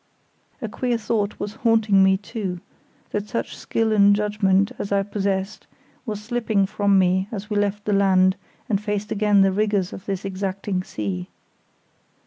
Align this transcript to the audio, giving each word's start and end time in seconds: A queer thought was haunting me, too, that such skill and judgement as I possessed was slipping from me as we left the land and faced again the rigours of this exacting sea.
A 0.63 0.67
queer 0.67 0.97
thought 0.97 1.39
was 1.39 1.53
haunting 1.61 2.03
me, 2.03 2.17
too, 2.17 2.59
that 3.11 3.27
such 3.29 3.55
skill 3.55 3.91
and 3.91 4.15
judgement 4.15 4.71
as 4.79 4.91
I 4.91 5.03
possessed 5.03 5.67
was 6.07 6.23
slipping 6.23 6.65
from 6.65 6.97
me 6.97 7.27
as 7.31 7.51
we 7.51 7.57
left 7.57 7.85
the 7.85 7.93
land 7.93 8.35
and 8.67 8.81
faced 8.81 9.11
again 9.11 9.41
the 9.41 9.51
rigours 9.51 9.93
of 9.93 10.07
this 10.07 10.25
exacting 10.25 10.81
sea. 10.81 11.27